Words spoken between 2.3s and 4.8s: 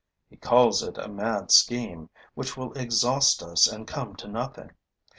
which will exhaust us and come to nothing.